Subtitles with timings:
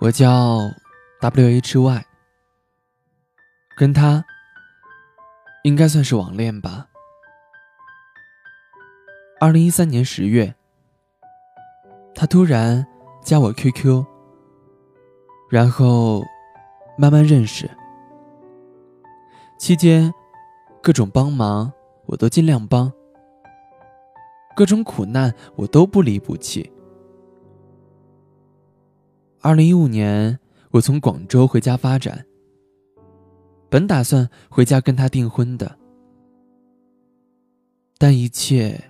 [0.00, 0.60] 我叫
[1.20, 2.04] W H Y，
[3.76, 4.24] 跟他
[5.64, 6.86] 应该算是网恋吧。
[9.40, 10.54] 二零一三年十月，
[12.14, 12.86] 他突然
[13.24, 14.04] 加我 QQ，
[15.50, 16.22] 然后
[16.96, 17.68] 慢慢认识。
[19.58, 20.14] 期间，
[20.80, 21.72] 各种帮忙
[22.06, 22.92] 我都尽量帮，
[24.54, 26.72] 各种苦难我都不离不弃。
[29.40, 30.36] 二零一五年，
[30.72, 32.26] 我从广州回家发展，
[33.68, 35.78] 本打算回家跟他订婚的，
[37.98, 38.82] 但一切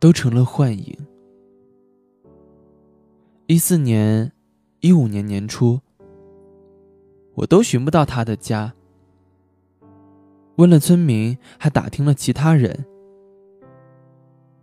[0.00, 0.96] 都成了幻影。
[3.46, 4.32] 一四年、
[4.80, 5.78] 一五年年初，
[7.34, 8.74] 我都寻不到他的家。
[10.56, 12.84] 问了村民，还打听了其他人，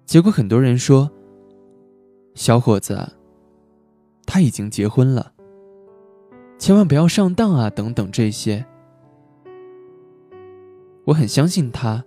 [0.06, 1.10] 结果很多人说
[2.36, 3.08] ：“小伙子，
[4.32, 5.34] 他已经结婚了，
[6.60, 8.64] 千万不要上当啊！”等等这些，
[11.04, 12.06] 我很相信他，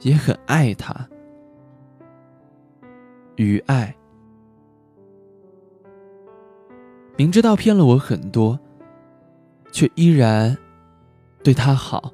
[0.00, 1.08] 也很爱他，
[3.36, 3.96] 于爱，
[7.16, 8.58] 明知道骗了我很多，
[9.70, 10.58] 却依然。
[11.44, 12.12] 对他好，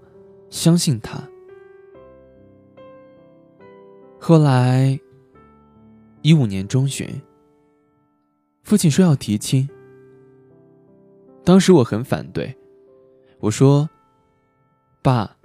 [0.51, 1.19] 相信他。
[4.20, 5.01] 后来，
[6.20, 7.08] 一五年中旬，
[8.65, 9.69] 父亲说要提亲。
[11.45, 12.57] 当时我很反对，
[13.39, 13.89] 我说
[15.03, 15.37] ：“爸，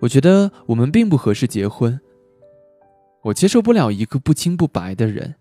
[0.00, 1.98] 我觉得我们并不合适结婚，
[3.22, 5.34] 我接受不了一个不清不白的人。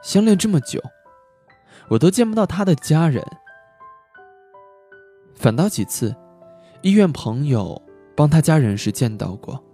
[0.00, 0.80] 相恋这么久，
[1.88, 3.22] 我都见不到他的家人。”
[5.34, 6.14] 反倒几次，
[6.82, 7.82] 医院朋友
[8.16, 9.64] 帮他家人时见到过。